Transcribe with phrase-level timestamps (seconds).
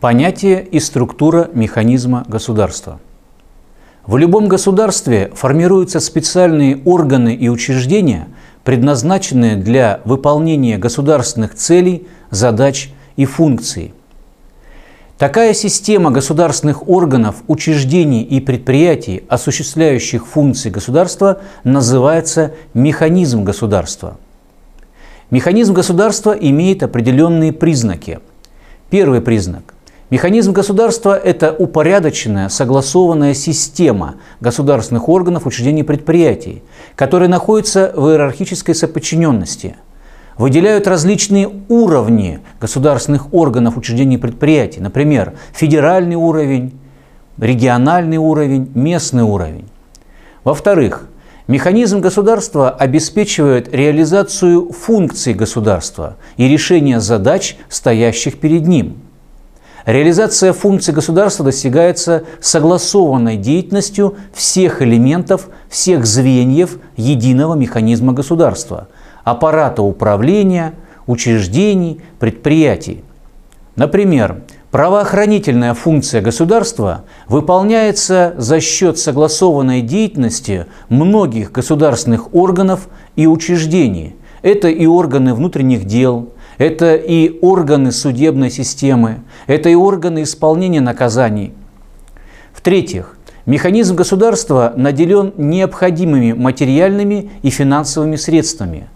[0.00, 3.00] Понятие и структура механизма государства.
[4.06, 8.28] В любом государстве формируются специальные органы и учреждения,
[8.62, 13.92] предназначенные для выполнения государственных целей, задач и функций.
[15.18, 24.16] Такая система государственных органов, учреждений и предприятий, осуществляющих функции государства, называется механизм государства.
[25.32, 28.20] Механизм государства имеет определенные признаки.
[28.90, 29.74] Первый признак
[30.10, 36.62] Механизм государства– это упорядоченная, согласованная система государственных органов, учреждений и предприятий,
[36.96, 39.76] которые находятся в иерархической соподчиненности,
[40.38, 46.78] выделяют различные уровни государственных органов, учреждений и предприятий, например, федеральный уровень,
[47.36, 49.68] региональный уровень, местный уровень.
[50.42, 51.06] Во-вторых,
[51.48, 58.98] Механизм государства обеспечивает реализацию функций государства и решение задач, стоящих перед ним–
[59.88, 68.88] Реализация функций государства достигается согласованной деятельностью всех элементов, всех звеньев единого механизма государства,
[69.24, 70.74] аппарата управления,
[71.06, 73.02] учреждений, предприятий.
[73.76, 84.16] Например, правоохранительная функция государства выполняется за счет согласованной деятельности многих государственных органов и учреждений.
[84.42, 86.28] Это и органы внутренних дел,
[86.58, 91.54] это и органы судебной системы, это и органы исполнения наказаний.
[92.52, 98.88] В-третьих, механизм государства наделен необходимыми материальными и финансовыми средствами.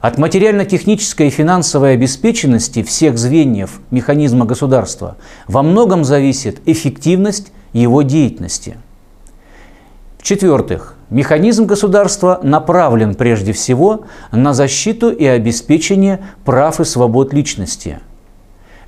[0.00, 5.16] От материально-технической и финансовой обеспеченности всех звеньев механизма государства
[5.48, 8.76] во многом зависит эффективность его деятельности.
[10.26, 18.00] В-четвертых, Механизм государства направлен прежде всего на защиту и обеспечение прав и свобод личности.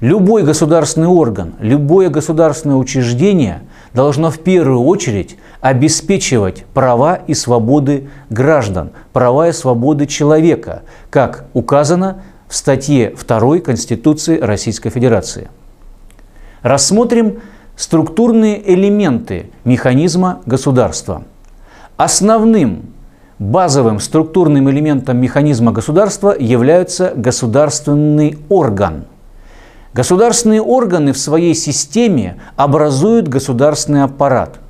[0.00, 3.60] Любой государственный орган, любое государственное учреждение
[3.94, 12.24] должно в первую очередь обеспечивать права и свободы граждан, права и свободы человека, как указано
[12.48, 15.50] в статье 2 Конституции Российской Федерации.
[16.62, 17.38] Рассмотрим
[17.78, 21.22] структурные элементы механизма государства–
[21.98, 22.94] Основным
[23.40, 29.06] базовым структурным элементом механизма государства является государственный орган.
[29.94, 34.60] Государственные органы в своей системе образуют государственный аппарат.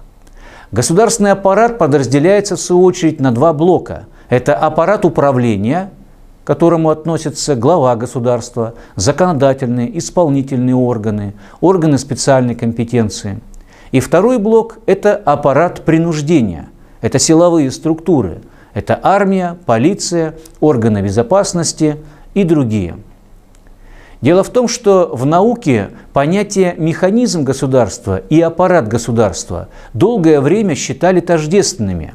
[0.72, 4.06] Государственный аппарат подразделяется в свою очередь на два блока.
[4.30, 5.90] Это аппарат управления,
[6.48, 13.40] к которому относятся глава государства, законодательные, исполнительные органы, органы специальной компетенции.
[13.92, 16.70] И второй блок– это аппарат принуждения–
[17.02, 18.38] это силовые структуры.
[18.72, 21.98] Это армия, полиция, органы безопасности
[22.32, 22.96] и другие.
[24.22, 31.20] Дело в том, что в науке понятие механизм государства и аппарат государства долгое время считали
[31.20, 32.14] тождественными.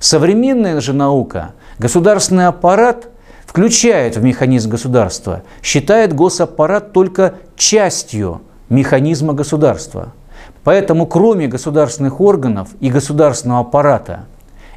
[0.00, 3.11] Современная же наука государственный аппарат
[3.52, 10.12] включает в механизм государства, считает госаппарат только частью механизма государства–
[10.64, 14.26] Поэтому кроме государственных органов и государственного аппарата,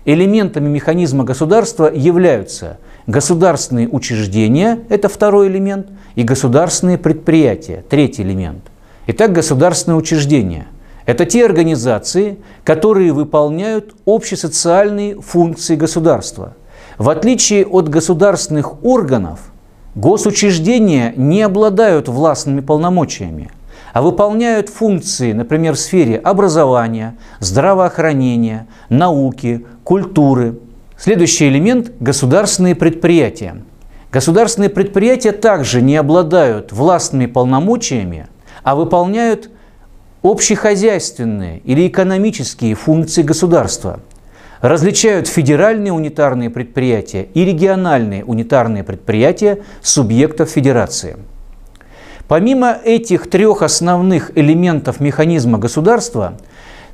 [0.03, 2.77] элементами механизма государства являются
[3.07, 8.63] государственные учреждения, это второй элемент, и государственные предприятия, третий элемент.
[9.07, 10.67] Итак, государственные учреждения–
[11.05, 16.53] это те организации, которые выполняют общесоциальные функции государства.
[16.97, 19.51] В отличие от государственных органов,
[19.95, 23.51] госучреждения не обладают властными полномочиями–
[23.95, 30.59] а выполняют функции, например, в сфере образования, здравоохранения, науки, культуры.
[30.97, 33.63] Следующий элемент– государственные предприятия.
[34.11, 38.27] Государственные предприятия также не обладают властными полномочиями,
[38.63, 39.49] а выполняют
[40.23, 44.01] общехозяйственные или экономические функции государства.
[44.65, 51.17] Различают федеральные унитарные предприятия и региональные унитарные предприятия субъектов федерации–
[52.27, 56.39] Помимо этих трех основных элементов механизма государства,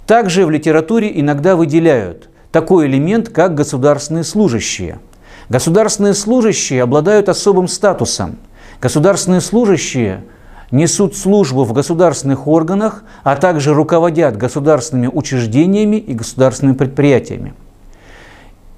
[0.05, 4.99] также в литературе иногда выделяют такой элемент, как государственные служащие.
[5.47, 8.39] Государственные служащие обладают особым статусом.
[8.81, 10.25] Государственные служащие
[10.71, 17.53] несут службу в государственных органах, а также руководят государственными учреждениями и государственными предприятиями.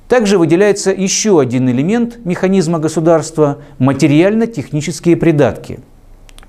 [0.07, 5.79] Также выделяется еще один элемент механизма государства– материально-технические придатки–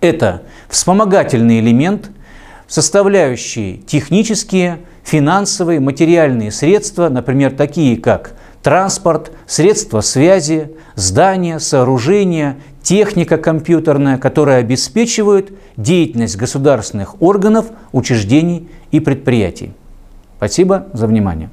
[0.04, 2.10] это вспомогательный элемент,
[2.68, 14.18] составляющий технические, финансовые, материальные средства, например, такие как транспорт, средства связи, здания, сооружения, техника компьютерная,
[14.18, 19.72] которая обеспечивают деятельность государственных органов, учреждений и предприятий.
[20.36, 21.50] Спасибо за внимание.